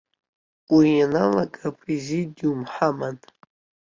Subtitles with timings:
[0.75, 3.17] Уи ианалга, апрезидиум ҳаман.